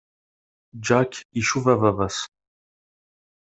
Jack 0.85 1.11
icuba 1.39 1.73
baba-s. 1.81 2.19